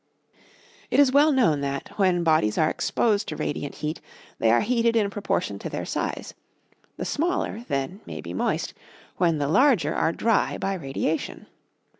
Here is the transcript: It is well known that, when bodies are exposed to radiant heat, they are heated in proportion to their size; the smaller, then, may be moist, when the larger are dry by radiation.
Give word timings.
It 0.89 0.99
is 0.99 1.11
well 1.11 1.31
known 1.31 1.61
that, 1.61 1.89
when 1.97 2.23
bodies 2.23 2.57
are 2.57 2.71
exposed 2.71 3.27
to 3.27 3.35
radiant 3.35 3.75
heat, 3.85 4.01
they 4.39 4.49
are 4.51 4.61
heated 4.61 4.95
in 4.95 5.11
proportion 5.11 5.59
to 5.59 5.69
their 5.69 5.85
size; 5.85 6.33
the 6.97 7.05
smaller, 7.05 7.65
then, 7.67 8.01
may 8.07 8.19
be 8.19 8.33
moist, 8.33 8.73
when 9.17 9.37
the 9.37 9.47
larger 9.47 9.93
are 9.93 10.11
dry 10.11 10.57
by 10.57 10.73
radiation. 10.73 11.45